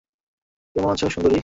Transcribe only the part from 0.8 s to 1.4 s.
কাছে জিজ্ঞেস করো তো।